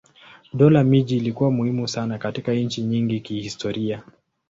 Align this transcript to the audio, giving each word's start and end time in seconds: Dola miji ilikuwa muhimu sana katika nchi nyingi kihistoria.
Dola 0.53 0.83
miji 0.83 1.17
ilikuwa 1.17 1.51
muhimu 1.51 1.87
sana 1.87 2.17
katika 2.17 2.53
nchi 2.53 2.81
nyingi 2.81 3.19
kihistoria. 3.19 4.03